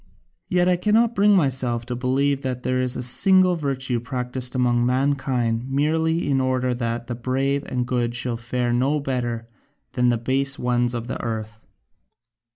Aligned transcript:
Yet 0.47 0.67
I 0.67 0.77
cannot 0.77 1.13
bring 1.13 1.35
myself 1.35 1.85
to 1.85 1.95
believe 1.95 2.41
that 2.41 2.63
there 2.63 2.81
is 2.81 2.95
a 2.95 3.03
single 3.03 3.55
virtue 3.55 3.99
practised 3.99 4.55
among 4.55 4.83
mankind 4.83 5.69
merely 5.69 6.27
in 6.27 6.41
order 6.41 6.73
that 6.73 7.05
the 7.05 7.13
brave 7.13 7.63
and 7.65 7.85
good 7.85 8.15
should 8.15 8.39
fare 8.39 8.73
no 8.73 8.99
better 8.99 9.47
than 9.91 10.09
the 10.09 10.17
base 10.17 10.57
ones 10.57 10.95
of 10.95 11.05
the 11.05 11.21
earth. 11.21 11.63